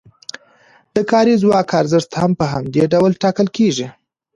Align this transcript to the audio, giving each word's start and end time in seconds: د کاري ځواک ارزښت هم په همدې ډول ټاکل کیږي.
د 0.95 0.97
کاري 1.11 1.35
ځواک 1.41 1.69
ارزښت 1.81 2.11
هم 2.21 2.31
په 2.39 2.45
همدې 2.53 2.83
ډول 2.93 3.11
ټاکل 3.23 3.47
کیږي. 3.57 3.87